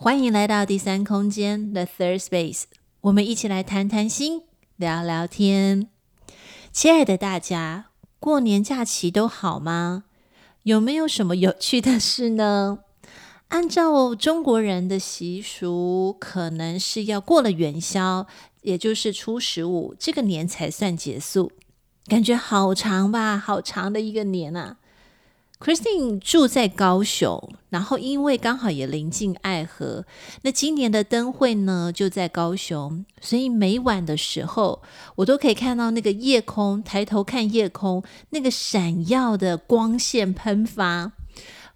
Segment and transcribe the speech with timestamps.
[0.00, 2.62] 欢迎来到第三空间 The Third Space，
[3.00, 4.42] 我们一起来谈谈心，
[4.76, 5.88] 聊聊天。
[6.70, 7.86] 亲爱的大家，
[8.20, 10.04] 过年假期都好吗？
[10.62, 12.78] 有没有什么有趣的事呢？
[13.48, 18.28] 按照中国人的习俗，可能是要过了元宵，
[18.62, 21.50] 也就是初十五，这个年才算结束。
[22.06, 24.77] 感觉好长吧，好长的一个年啊
[25.60, 30.04] ！Christine 住在高雄，然后因为刚好也临近爱河，
[30.42, 34.80] 那今年的灯会呢就在高雄，所以每晚的时候，
[35.16, 41.12] 我都可以看到那个夜空，抬头看夜空，那个闪耀的光线喷发。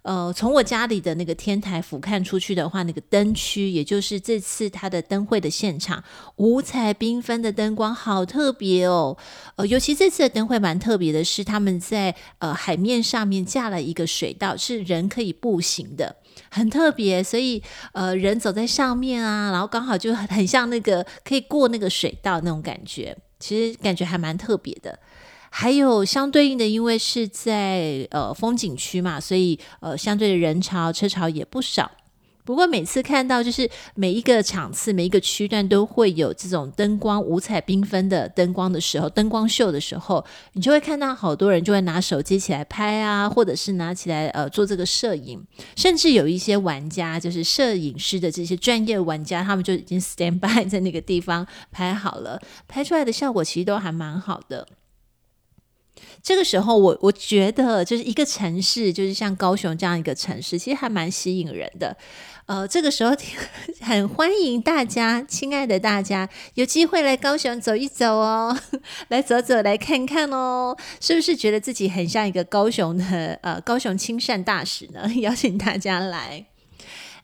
[0.03, 6.03] 呃，从我家里的那个天台俯瞰出去的话，那个灯区，也就是这次它的灯会的现场，
[6.35, 9.17] 五彩缤纷的灯光，好特别哦。
[9.55, 16.17] 呃，尤其这次的灯会蛮特别的是，他们在呃海面上面架了一个水道，是人可以步行的，
[16.49, 17.23] 很特别。
[17.23, 24.99] 所以呃，人走在上面啊，然后刚好就很像那个可以过那个水道那种感觉，其实感觉还蛮特别的。
[25.55, 31.91] 还有相对应的，因为是在呃风景区嘛，所以呃相对的人潮车潮也不少。
[32.43, 45.39] 不过每次看到就是每一个场次、每一个区段都会有这种灯光五彩缤纷的灯光的时候，灯光秀的时候，你就会看到好多人就会拿手机起来拍啊，或者是拿起来呃做这个摄影，
[45.75, 54.67] 甚至有一些玩家就是摄影师的这些专业玩家，他们就已经 stand by 在那个地方拍好了，拍出来的效果其实都还蛮好的。
[56.21, 61.95] 这个时候我，我觉得就是一个城市，就是像高雄这样一个城市，其实还蛮吸引人的。
[62.45, 63.15] 呃，这个时候
[63.79, 68.57] 很欢迎大家，亲爱的大家，有机会来高雄走一走哦，
[69.07, 75.09] 来走走，来看看哦，是不是觉得自己很像一个高雄的呃高雄亲善大使呢？
[75.21, 76.45] 邀请大家来。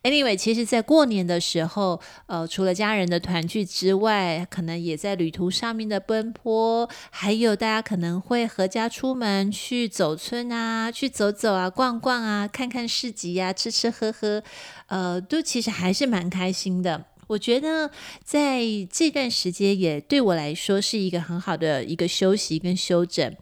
[0.02, 14.42] Anyway，其实，在过年的时候，呃，除了家人的团聚之外，可能也在旅途上面的奔波，还有大家可能会合家出门去走村啊，去走走啊，逛逛啊，看看市集呀，吃吃喝喝，
[14.88, 17.04] 呃，都其实还是蛮开心的。
[17.30, 17.92] 我觉得
[18.24, 23.36] 在这段时间，也对我来说是一个很好的一个休息跟休整。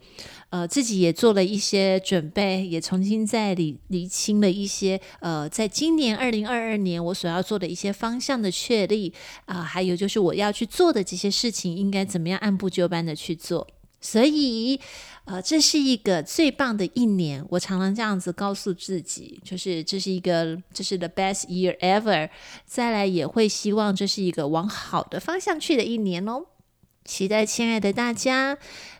[0.50, 9.14] 呃，自己也做了一些准备，也重新在理理清了一些呃，在今年二零二二年我所要做的一些方向的确立
[9.46, 13.66] 啊，还有就是我要去做的这些事情应该怎么样按部就班的去做。
[14.00, 14.80] 所以，
[15.26, 17.44] 呃，这是一个最棒的一年。
[17.50, 22.30] 我常常这样子告诉自己，就是这是一个这是 the best year ever。
[22.66, 26.46] 再来也会希望这是一个往好的方向去的一年哦。
[27.04, 28.58] 期待亲爱的大家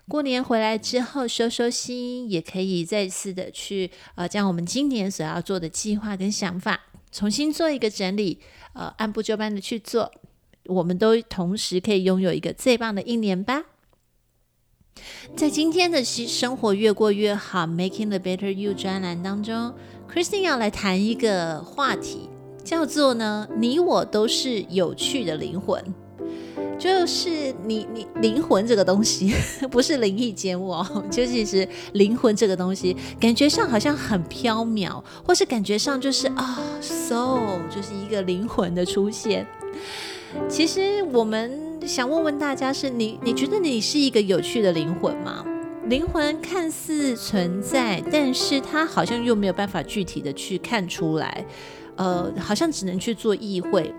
[0.08, 6.80] 过年回来之后收收心，也可以再次的去呃将我们今年所要做的计划跟想法
[7.12, 8.40] 重新做一个整理，
[8.74, 10.12] 呃按部就班的去做，
[10.66, 13.64] 我们都同时可以拥有一个最棒的一年吧。
[15.36, 19.74] 在今天的生活越过越好，Making the Better You 专栏当中
[20.12, 22.30] ，Christine 要来谈一个话题，
[22.64, 25.84] 叫做呢，你我都是有趣的灵魂。
[26.80, 29.34] 就是你，你灵魂这个东西
[29.72, 39.46] 不是灵异节目哦，就其实灵魂这个东西，感觉上好像很飘渺，或是感觉上就是啊，soul 就是一个灵魂的出现。
[40.48, 45.46] 其实我们想问问大家是，你你觉得你是一个有趣的灵魂吗？
[45.86, 51.46] 灵魂看似存在，但是它好像又没有办法具体的去看出来，
[51.96, 53.94] 呃，好像只能去做意会。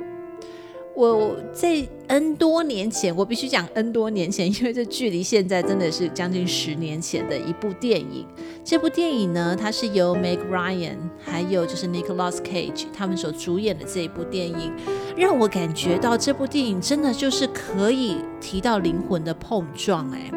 [0.99, 8.27] 我在 N 多年前，我必须讲 N 多年前，因为这距离现在真的是将近十年前的一部电影。
[8.65, 14.73] 这部电影呢，它是由 Meg Ryan 还有就是 Nicolas Cage 他们所主演的这一部电影，
[15.17, 20.33] 让我感觉到这部电影真的就是可以提到灵魂的碰撞哎。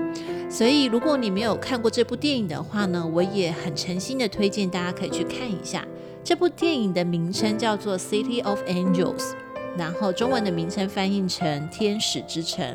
[0.47, 5.83] 所以如果你没有看过这部电影的话呢，我也很诚心的推荐大家可以去看一下。
[6.23, 9.31] 这部电影的名称叫做 City of Angels。
[9.77, 12.65] 然后中文的名称翻译成《天使之城》。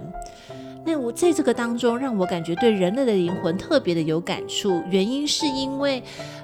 [0.85, 4.81] 那我在这个当中，让我感觉对人类的灵魂特别的有感触。
[4.89, 6.01] 原因是因为，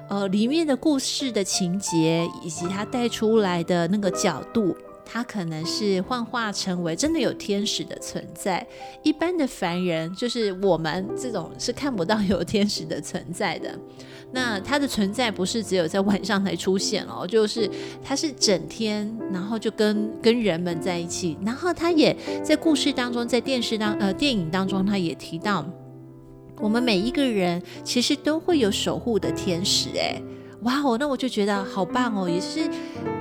[0.08, 8.66] 呃，里面的故事的情节以及他带出来的那个角度，他可能是幻化成为真的有天使的存在。
[9.04, 13.78] 一般的凡人，就是我们这种是看不到有天使的存在的。
[14.34, 17.68] 那他的存在不是只有在晚上才出现哦，就是
[18.02, 25.64] 他是整天，然后就跟跟人们在一起，然后他也在故事当中，在电视当呃电影当中，他也提到，
[26.60, 30.20] 我们每一个人其实都会有守护的天使，哎，
[30.62, 32.66] 哇哦，那我就觉得好棒哦，也是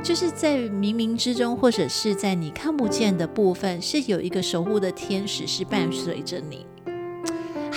[0.01, 6.65] 就是在冥冥之中，或者是在你看不见的部分，是有一个守护的天使是伴随着你。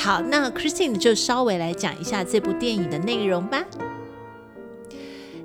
[0.05, 3.65] 好，那 Christine 就稍微来讲一下这部电影的内容吧。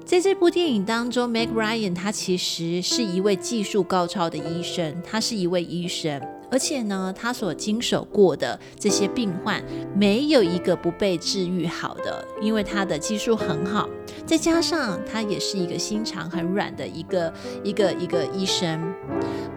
[0.04, 6.22] 在这部电影当中，Meg Ryan 他其实是一位技术高超的医生，他是一位医生。
[6.52, 9.64] 而且呢，他所经手过的这些病患，
[9.96, 13.88] 没有一个不被治愈好的，因为他的技术很好，
[14.26, 17.34] 再加上他也是一个心肠很软的一个
[17.64, 18.94] 一个一个医生。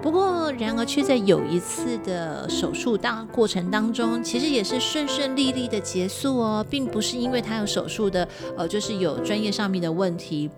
[0.03, 8.27] 不过，然而却在有一次的手术当过程当中，其实也是顺顺利利的结束哦，并不是因为他有手术的，
[8.57, 10.51] 呃，就是有专业上面的问题，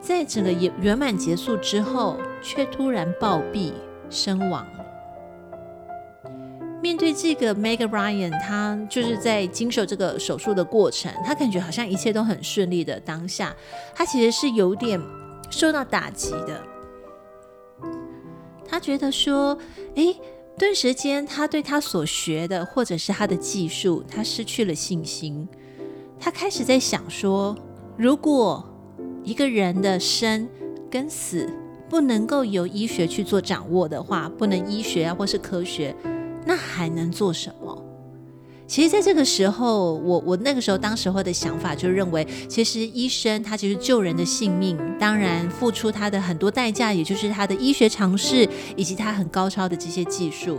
[0.00, 3.70] 在整个圆圆满结束之后，却突然暴毙
[4.08, 4.66] 身亡。
[6.82, 13.54] 面对这个 Meg Ryan，他就是在经受这个手术的过程，他感觉好像一切都很顺利的当下，
[13.94, 14.98] 他其实是有点
[15.50, 16.62] 受到打击的。
[18.68, 19.56] 他觉得说，
[19.94, 20.16] 诶，
[20.58, 25.48] 顿时间他对他所学的或者是他的技术，他失去了信心。
[26.18, 27.56] 他开始在想说，
[27.96, 28.64] 如果
[29.22, 30.48] 一个人的生
[30.90, 31.48] 跟死
[31.88, 35.94] 不能够由医学去做掌握的话，不能医学啊或是科学。
[36.44, 37.85] 那还能做什么？
[38.66, 50.58] 其实，在这个时候，我我那个时候当时候的想法就认为，其实医生他其实救人的性命，当然付出他的很多代价，也就是他的医学常识以及他很高超的这些技术。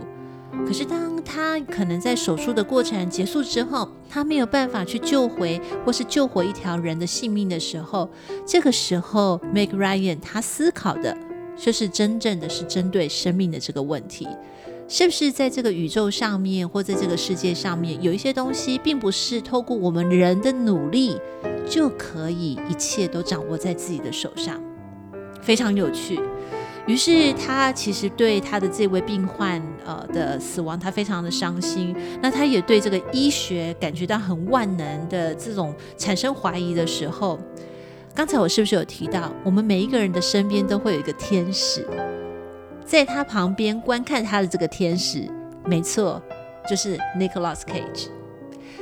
[0.66, 8.08] 可是，当他可能在手术的过程结束之后，他没有办法去救回或是救活一条人的性命的时候，
[8.46, 11.14] 这个时候，Meg Ryan 他思考的
[11.56, 14.26] 就是真正的是针对生命的这个问题。
[14.90, 21.14] 是不是在这个宇宙上面，或在这个世界上面，有一些东西，并不是透过我们人的努力
[21.68, 24.58] 就可以一切都掌握在自己的手上？
[25.42, 26.18] 非常有趣。
[26.86, 31.94] 于是他其实对他的这位病患呃的死亡，他非常的伤心。
[32.22, 37.38] 那他也对这个医学感觉到很万能的这种产生怀疑的时候，
[38.14, 41.86] 刚才我是不是有提到，我们每一个人的身边都会有一个天使？
[42.88, 45.28] 在他旁边观看他的这个天使，
[45.66, 46.22] 没错，
[46.66, 48.08] 就是 Nicholas Cage。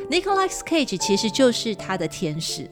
[0.09, 2.71] Nicholas Cage 其实就是他的天使。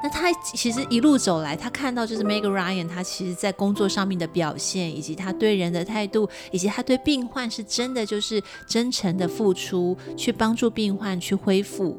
[0.00, 11.98] 那他其实一路走来，他看到就是 Meg Ryan，他其实在工作上面的表现，以及他对人的态度，以及他对病患是真的就是真诚的付出，去帮助病患去恢复，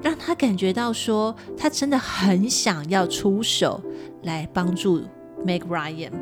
[0.00, 3.82] 让他感觉到说，他真的很想要出手
[4.22, 5.02] 来帮助
[5.44, 6.12] Meg Ryan。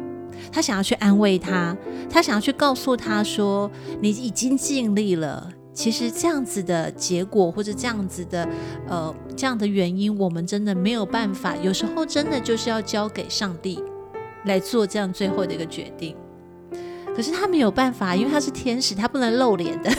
[0.50, 1.77] 他想要去安慰他，
[2.11, 5.53] 他想要去告诉他说：“你已经尽力了。
[5.75, 8.47] 其实这样子的结果，或者这样子的
[8.87, 11.56] 呃这样的原因，我们真的没有办法。
[11.56, 13.83] 有时候真的就是要交给上帝
[14.45, 16.14] 来做这样最后的一个决定。
[17.16, 19.90] 可是他没有办法，因为他是天使，他不能露脸的。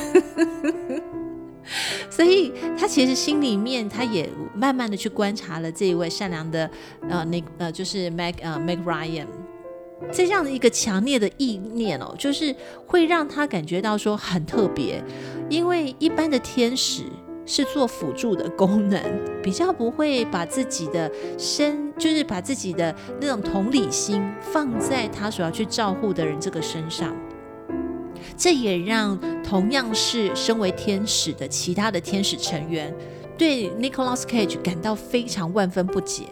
[2.10, 6.70] 所以他其实心里面，他也慢慢的去观察了这一位善良的
[7.10, 9.26] 呃那呃就是 Meg 呃 Meg Ryan。”
[10.12, 12.56] 这样的一个强烈的意念哦，就是
[12.86, 15.04] 会让他感觉到说很特别，
[15.50, 17.04] 因为一般的天使
[17.46, 19.02] 是做辅助的功能，
[19.42, 27.16] 比较不会把自己的身，就是把自己的那种同理心放在他所要去照顾的人这个身上。
[28.38, 32.96] 这也让同样是身为天使的其他的天使成员
[33.38, 36.24] 对 Nicolas Cage 感到非常万分不解。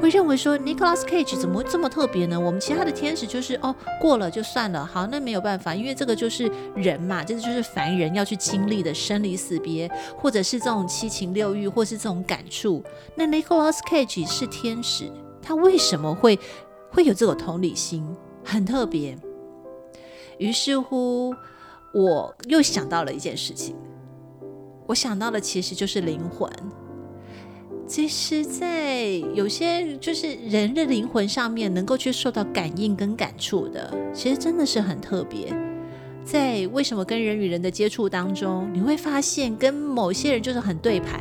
[0.00, 2.38] 会认为说 Nicolas Cage 怎么会这么特别呢？
[2.38, 12.82] 我们其他的天使就是哦，过了就算了，好，那没有办法，因为这个就是人嘛，这个就是凡人要去经历的生离死别，或者是这种七情六欲，或是这种感触。
[13.14, 15.10] 那 Nicolas Cage 是天使，
[15.40, 16.38] 他为什么会
[16.90, 18.04] 会有这种同理心？
[18.44, 19.16] 很特别。
[20.38, 21.32] 于是乎，
[21.94, 23.76] 我又想到了一件事情，
[24.86, 26.50] 我想到的其实就是灵魂。
[27.86, 35.54] 其实，在有些就是人的灵魂上面，能够去受到感应跟感触的，其实真的是很特别。
[36.24, 41.20] 在为什么跟人与人的接触当中，你会发现跟某些人就是很对盘。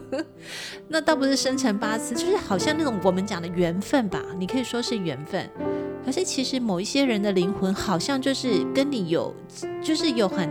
[0.86, 5.48] 那倒不是生辰八字，就是好像那种我们讲的缘分吧，你可以说是缘分。
[6.04, 9.34] 可是其实某一些人的灵魂，好像就是跟你有，
[9.82, 10.48] 就是有很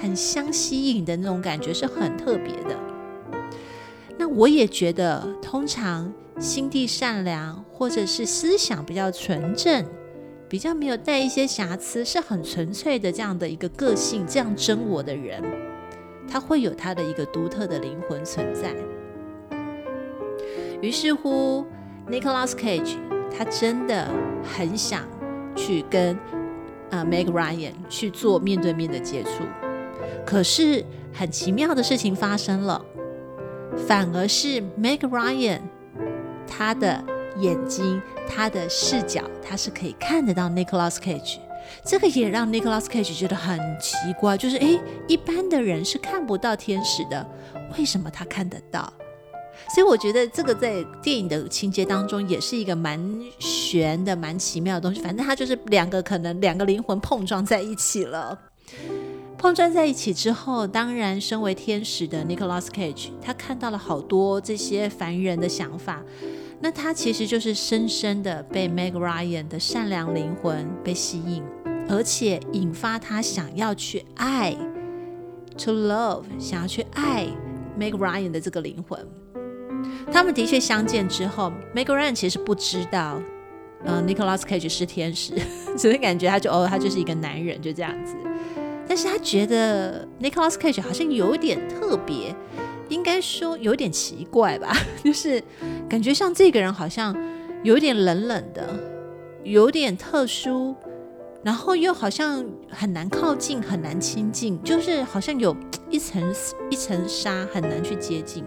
[0.00, 2.91] 很相吸引的那种感觉，是很特别的。
[4.22, 9.84] 那我也觉得，通常心地善良，或者是思想比较纯正，
[10.48, 15.42] 比较没有带一些瑕疵，是很纯粹的这样的一个个性，这样真我的人，
[16.30, 18.72] 他会有他的一个独特的灵魂存在。
[20.80, 21.66] 于是乎
[22.08, 22.94] ，Nicolas Cage
[23.36, 24.08] 他真的
[24.44, 25.02] 很想
[25.56, 26.16] 去跟
[26.90, 29.42] 呃 Meg Ryan 去做面对面的接触，
[30.24, 32.84] 可是很奇妙的事情发生了，
[33.86, 35.60] 反而是 Meg Ryan
[36.46, 37.02] 他的。
[37.38, 37.98] 眼睛，
[38.28, 41.38] 他的视角，他是可以看得到 Nicolas Cage，
[41.82, 47.26] 这个也让 Nicolas Cage 觉得很奇怪，就是诶，一般的人是看不到天使的，
[47.78, 48.92] 为什么他看得到？
[49.74, 53.00] 所以我觉得这个在电影的情节当中也是一个蛮
[53.38, 55.00] 玄的、蛮奇妙的东西。
[55.00, 58.38] 反正他就是两个可能两个灵魂碰撞在一起了，
[59.42, 66.00] 碰撞在一起之后，当然身为天使的 Nicolas Cage，他看到了好多这些凡人的想法。
[66.60, 71.42] 那他其实就是深深的被 Meg Ryan 的善良灵魂被吸引，
[71.88, 74.56] 而且引发他想要去爱
[75.58, 77.26] ，to love，想要去爱
[77.76, 79.04] Meg Ryan 的这个灵魂。
[80.12, 83.20] 他们的确相见之后，Meg Ryan 其实不知道，
[83.84, 85.34] 呃，Nicolas Cage 是天使，
[85.76, 88.14] 所以感觉他就哦，他就是一个男人，就这样子。
[88.92, 92.36] 但是他觉得 Nicolas Cage 好像有点特别。
[92.90, 95.42] 应该说有点奇怪吧， 就是
[95.88, 97.16] 感觉像这个人好像
[97.62, 98.68] 有点冷冷的，
[99.44, 100.74] 有点特殊，
[101.42, 105.56] 然后又好像很难靠近，很难亲近，就是好像有
[105.88, 106.22] 一层
[106.68, 108.44] 一层纱，很难去接近，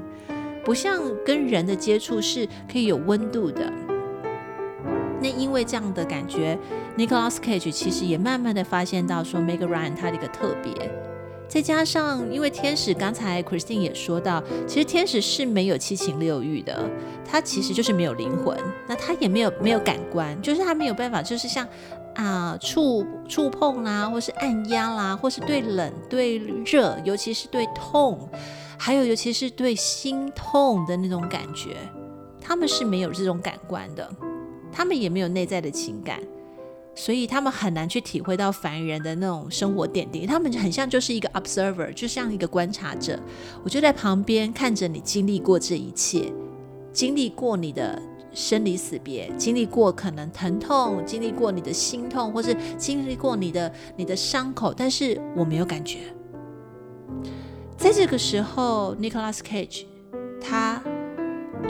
[0.63, 3.73] 不像跟人的接触是可以有温度的。
[5.25, 6.55] 那因为这样的感觉
[6.95, 10.71] ，Nicolas Cage 其实也慢慢的发现到说，Meg Ryan 他的一个特别。
[11.47, 16.87] 再加上，因为天使刚才 Christine 也说到，其实天使是没有七情六欲的，
[17.27, 18.55] 他其实就是没有灵魂，
[18.87, 21.67] 那他也没有没有感官，就是他没有办法，就是像
[22.13, 28.29] 啊、触触碰啦，或是按压啦，或是对冷对热，尤其是对痛，
[28.77, 31.77] 还有尤其是对心痛的那种感觉，
[32.39, 34.07] 他们是没有这种感官的，
[34.75, 36.19] 他们也没有内在的情感。
[36.97, 43.19] 所以他们很难去体会到凡人的那种生活点滴，他们很像就是一个 observer，就像一个观察者。
[43.65, 46.31] 我就在旁边看着你经历过这一切，
[46.93, 48.01] 经历过你的
[48.33, 55.99] 生离死别，经历过可能疼痛，经历过你的心痛，或是经历过你的你的伤口，但是我没有感觉。
[57.75, 59.83] 在这个时候，Nicolas Cage
[60.39, 60.81] 他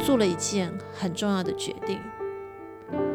[0.06, 1.98] 做了一件很重要的决定。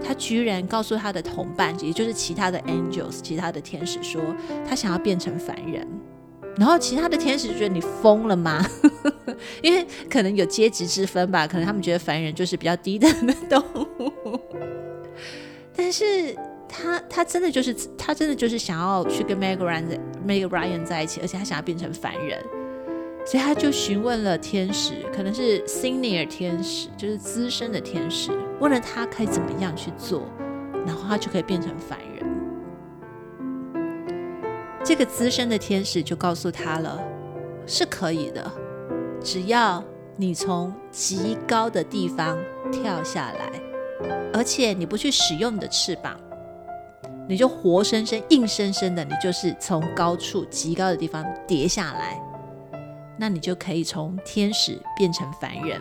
[0.02, 4.20] 他居然告诉他的同伴，也就是其他的 angels，其他的天使说，
[4.66, 5.87] 他想要变成凡人。
[6.56, 8.64] 然后其他的天使就觉得你疯了吗？
[9.62, 14.38] 因为可能有阶级之分吧，可能他们觉得凡人就是比较低等的动物。
[15.75, 16.37] 但是
[16.68, 22.42] 他他真的就是他真的就是想要去跟 Meg Ryan Meg Ryan 在一起，而且他想要变成凡人。
[23.26, 30.22] 所以他就询问了天使，可能是 senior 天使，就是资深的天使，问了他可以怎么样去做，
[30.86, 32.26] 然后他就可以变成凡人。
[34.82, 37.00] 这个资深的天使就告诉他了，
[37.66, 38.50] 是可以的，
[39.22, 39.84] 只要
[40.16, 42.36] 你从极高的地方
[42.72, 43.52] 跳下来，
[44.32, 46.18] 而且你不去使用你的翅膀，
[47.28, 52.18] 你就活生生、硬生生的，你就是从高处极高的地方跌下来。
[53.20, 55.78] 那你就可以从天使变成凡人，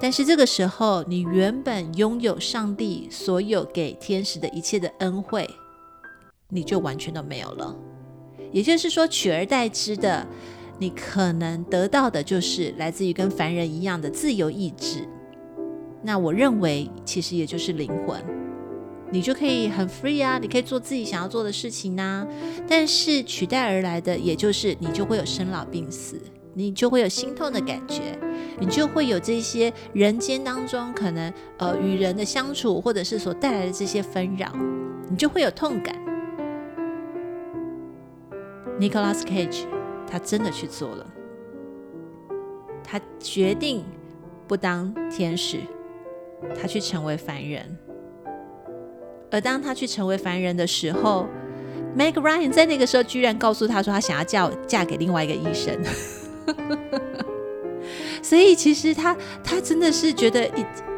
[0.00, 5.46] 但是这个时候，你原本拥有上帝所有给天使的一切的恩惠，
[6.48, 7.76] 你就完全都没有了。
[8.50, 10.26] 也就是说，取而代之的，
[10.78, 15.06] 你可能得到的就是来自于跟凡人一样的自由意志。
[16.02, 18.24] 那我认为，其实也就是灵魂。
[19.14, 22.26] 你就可以很 free 啊，你可以做自己想要做的事情呐、啊。
[22.68, 26.20] 但是取代而来的，也就是你就会有生老病死，
[26.54, 28.18] 你就会有心痛的感觉，
[28.58, 34.52] 你就会有这些人间当中可能呃与人的相处，或者是所带来的这些纷扰，
[35.08, 35.94] 你就会有痛感。
[38.80, 39.66] Nicolas Cage
[40.10, 41.06] 他真的去做了，
[42.82, 43.84] 他决定
[44.48, 45.58] 不当天使，
[46.60, 47.78] 他去成为凡人。
[49.34, 51.26] 而当他去成为凡人的时候
[51.98, 55.76] ，Meg Ryan 在那个时候居然告诉他说，他想要嫁嫁给另外一个医生。
[58.22, 60.48] 所以其实他他真的是觉得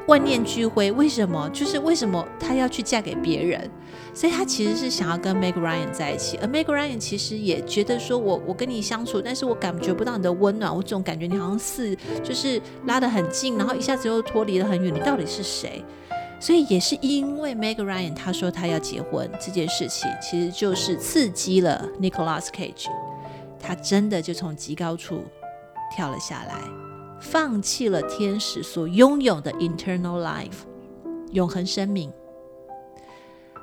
[0.07, 0.93] 万念俱灰。
[0.93, 1.49] 为什么？
[1.49, 3.71] 就是为什么他要去嫁给别人？
[4.13, 15.83] 所以他其实是想要跟 Meg Ryan 在一起，而 Meg Ryan 其实也觉得说我我跟你相处，但是我感觉不到你的温暖，我总感觉你好像是就是拉得很近，然后一下子又脱离得很远，你到底是谁？
[16.39, 22.89] 所以也是因为 Meg Ryan 他说他要结婚这件事情，其实就是刺激了 Nicolas Cage，
[23.59, 25.25] 他真的就从极高处
[25.95, 26.61] 跳了下来，
[27.21, 30.67] 放弃了天使所拥有的 eternal life
[31.33, 32.13] 永恒生命。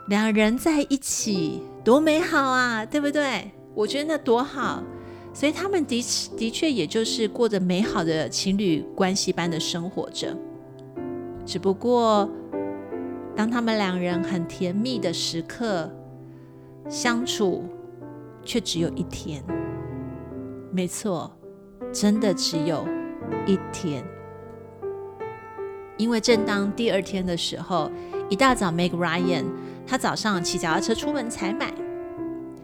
[0.08, 3.52] 两人在一起多美好啊，对不对？
[3.74, 4.84] 我觉得那多好，
[5.34, 6.04] 所以他们的
[6.36, 10.36] 的确也就是过着美好的情侣关系般的生活着。
[11.46, 12.30] 只不过，
[13.36, 15.92] 当他们两人很甜蜜的时刻
[16.90, 17.64] 相处，
[18.44, 19.44] 却只有一天。
[20.72, 21.36] 没错，
[21.92, 22.88] 真的只有
[23.46, 24.04] 一天。
[25.98, 27.90] 因为正当第二天的时候，
[28.30, 29.46] 一大早，Meg Ryan。
[29.86, 31.74] 他早上骑脚踏车出门采买，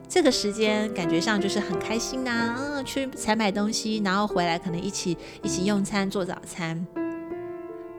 [0.07, 6.88] 这个时间感觉上就是很开心呐、嗯，去采买东西，然后回来可能一起一起用餐做早餐，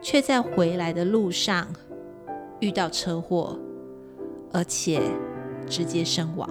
[0.01, 1.67] 却在回来的路上
[2.61, 3.59] 遇到车祸，
[4.53, 5.01] 而且
[5.67, 6.49] 直接身亡。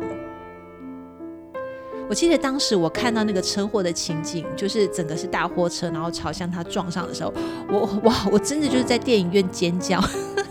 [2.08, 7.32] 我记得当时我看到那个车祸的情景，就是整个是大货车，然后朝向他撞上的时候，
[7.70, 10.02] 我哇，我真的就是在电影院尖叫。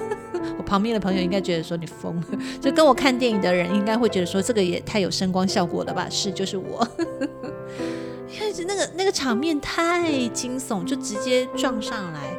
[0.58, 2.26] 我旁边的朋友应该觉得说你疯了，
[2.62, 6.08] 就跟我看电影的人应该会觉得说这个也太有声光效果了吧？
[6.10, 6.88] 是，就是我，
[8.32, 12.39] 因为那个那个场面太惊悚，就直接撞上来。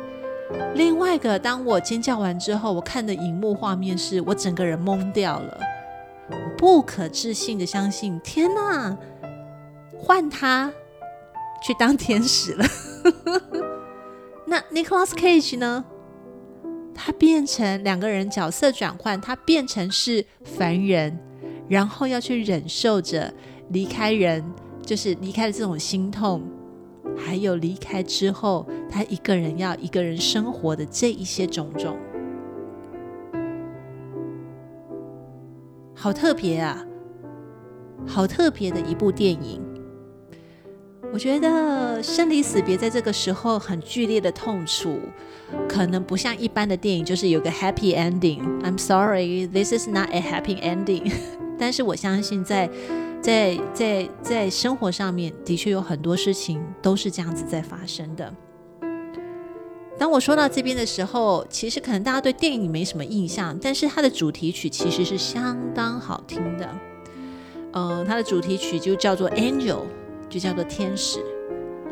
[0.75, 5.61] 另外一个，当我尖叫完之后，我看的荧幕画面是我整个人懵掉了，
[6.57, 8.97] 不可置信的相信，天哪，
[9.99, 10.73] 换他
[11.62, 12.64] 去当天使了。
[14.47, 15.85] 那 Nicolas Cage 呢？
[16.95, 21.18] 他变成两个人角色转换，他变成是凡人，
[21.68, 23.33] 然后要去忍受着
[23.70, 24.44] 离开人，
[24.85, 26.42] 就是离开的这种心痛，
[27.24, 31.96] 还有离开之后他一个人要一个人生活的这一些种种，
[35.94, 36.85] 好特别啊，
[38.06, 39.61] 好特别的一部电影。
[41.12, 44.96] 我觉得生离死别在这个时候很剧烈的痛楚，
[45.68, 48.40] 可能不像一般的电影，就是有个 happy ending。
[48.62, 51.12] I'm sorry, this is not a happy ending。
[51.59, 52.70] 但是我相信在，
[53.20, 58.35] 在在在生活上面，的确有很多事情都是这样子在发生的。
[59.98, 66.68] 当我说到这边的时候，其实可能大家对电影没什么印象，但是它的主题曲其实是相当好听的。
[67.72, 69.83] 嗯、它的主题曲就叫做 Angel。
[70.28, 71.18] 就叫做天使，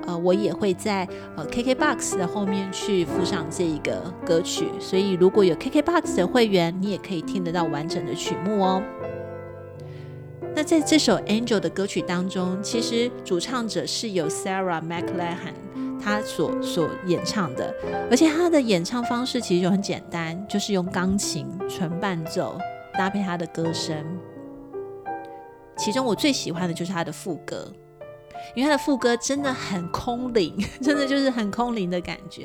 [0.07, 8.81] 呃，我也会在呃 KKBOX 的后面去附上这一个歌曲，所以如果有 KKBOX 的会员，你也可以听得到完整的曲目哦。
[10.59, 15.55] 那在这首 Angel 的歌曲当中，其实主唱者是由 Sarah McLachlan
[16.03, 17.73] 他所所演唱的，
[18.11, 22.59] 而且他的演唱方式其实就很简单，就是用钢琴纯伴奏
[22.95, 24.05] 搭配他的歌声。
[25.77, 27.73] 其中我最喜欢的就是他的副歌。
[28.57, 32.45] 因为他的副歌真的很空灵， 真的就是很空灵的感觉。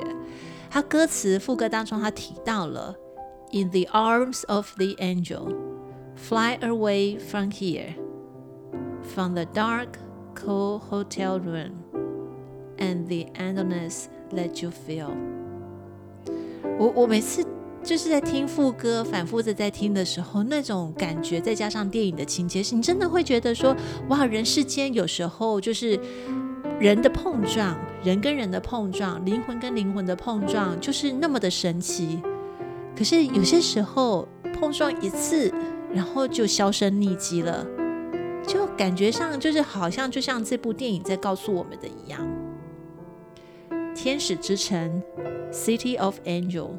[0.70, 2.94] 他歌词副歌当中，他提到了
[3.50, 5.52] “In the arms of the angel,
[6.14, 7.94] fly away from here,
[9.14, 9.98] from the dark,
[10.34, 11.72] cold hotel room,
[12.78, 15.10] and the endless that you feel。”
[16.78, 17.44] 我我每次。
[17.84, 23.76] 就是在听副歌，反复的在听的时候，那种感觉，再加上电影的情节，是你真的会觉得说，
[24.08, 26.00] 哇，人世间有时候就是
[26.80, 32.20] 人的碰撞，人跟人的碰撞，灵魂跟灵魂的碰撞，就是那么的神奇。
[32.96, 35.52] 可是有些时候碰撞一次，
[35.92, 37.66] 然后就销声匿迹了，
[38.46, 42.20] 就感觉上就是好像就像这部电影在告诉我们的一样，
[43.94, 45.02] 《天使之城》
[45.52, 46.70] （City of Angel）。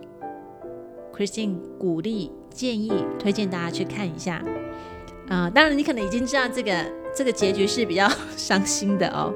[1.16, 4.44] Christine 鼓励、建议、推荐大家去看一下。
[5.30, 9.34] 啊、当然你可能已经知道这个这个结局是比较伤心的哦。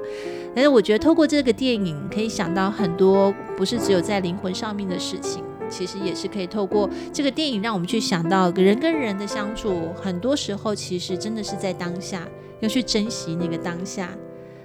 [0.54, 9.92] 但是我觉得透过这个电影，可以想到很多不是只有在灵魂上面的事情，其实也是可以透过这个电影让我们去想到人跟人的相处。
[9.94, 12.28] 很多时候其实真的是在当下，
[12.60, 14.10] 要去珍惜那个当下，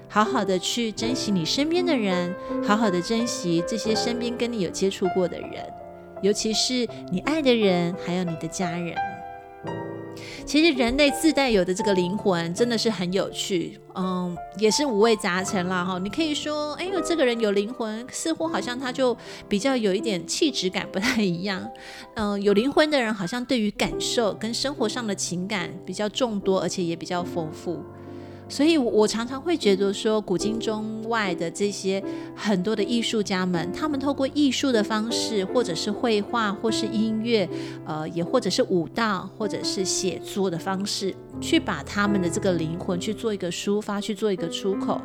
[0.10, 5.50] 好好的去珍惜你身边的人，好好的珍惜这些身边跟你有接触过的人。
[6.22, 8.96] 尤其是你爱的人，还有你的家人。
[10.56, 16.00] 其实人类自带有的这个灵魂真的是很有趣，嗯，也是五味杂陈啦哈。
[16.00, 19.18] 你可以说，哎呦，这个人有灵魂，似乎好像他就
[19.50, 21.70] 比较有一点气质感不太一样。
[22.14, 27.84] 嗯， 有灵魂的人好像对于感受跟生活上的情感比较众多，而且也比较丰富。
[28.48, 32.02] 所以，我常常会觉得说，古今中外的这些
[32.36, 37.50] 很多的艺术家们，他们透过艺术的方式，或者是绘画，或是音乐，
[37.86, 45.02] 呃，也或者是舞蹈，或者是写作的方式，去把他们的这个灵魂去做一个抒发，去做一个出口。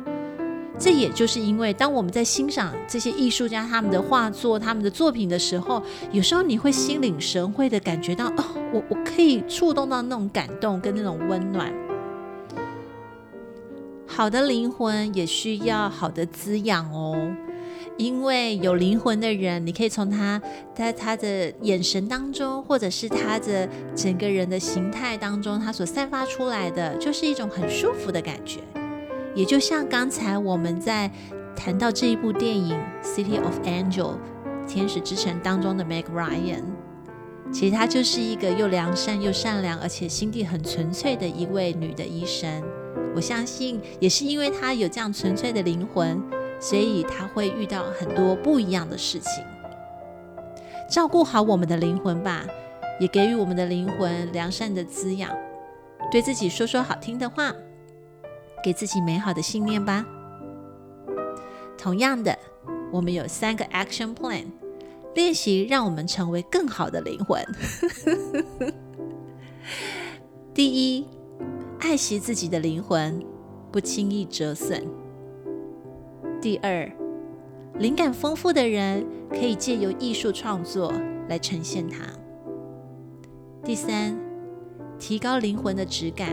[0.77, 11.73] 这也就是因为，当我们在欣赏这些艺术家他们的画作、他们的作品的时候，有时候你会心领神会的感觉到，哦，我我可以触动到那种感动跟那种温暖。
[14.21, 17.35] 好的灵魂也需要好的滋养哦，
[17.97, 20.39] 因为有灵魂的人，你可以从他
[20.75, 28.59] 在他的眼神当中，或者是他的整个人的形态当中，他所散发出来的就是一种很舒服的感觉。
[29.33, 31.09] 也就像刚才我们在
[31.55, 34.13] 谈到这一部电影《City of Angel》
[34.67, 36.61] 天使之城当中的 Meg Ryan，
[37.51, 42.61] 其实她就是一个又良善又善良，而且心地很纯粹的一位女的医生。
[43.15, 46.21] 我相信，也是因为他有这样纯粹的灵魂，
[46.59, 49.43] 所以他会遇到很多不一样的事情。
[50.89, 52.45] 照顾好我们的灵魂吧，
[52.99, 55.31] 也给予我们的灵魂良善的滋养。
[56.11, 57.53] 对自己说说好听的话，
[58.63, 60.05] 给自己美好的信念吧。
[61.77, 62.37] 同样的，
[62.91, 64.45] 我们有三个 action plan，
[65.15, 67.41] 练习让我们成为更好的灵魂。
[70.53, 71.07] 第一。
[71.81, 73.19] 爱惜自己的灵魂，
[73.71, 74.87] 不轻易折损。
[76.39, 76.87] 第二，
[77.79, 80.93] 灵感丰富的人可以借由艺术创作
[81.27, 82.03] 来呈现它。
[83.63, 84.15] 第三，
[84.99, 86.29] 提高灵魂的质感，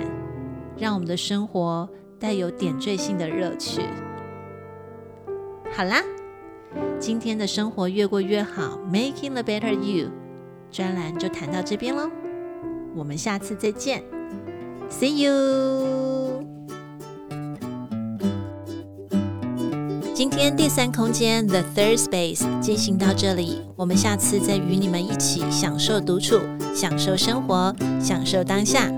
[0.77, 1.89] 让我们的生活
[2.21, 3.81] 带有点缀性的乐趣。
[5.73, 6.03] 好啦，
[6.99, 10.11] 今天的生活越过越好，Making the Better You
[10.71, 12.11] 专栏就谈到这边喽，
[12.95, 14.18] 我们下次再见。
[14.91, 16.45] See you。
[20.15, 26.41] 今天第三空间 The Third Space 进行到这里，我们下次再与你们一起享受独处，
[26.75, 28.91] 享受生活，享受当下。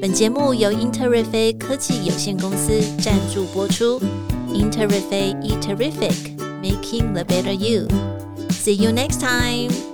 [0.00, 3.98] 本节目由 Interific 科技有限公司赞助播出。
[4.52, 7.88] Interific Eat Terrific，Making the Better You。
[8.50, 9.87] See you next time。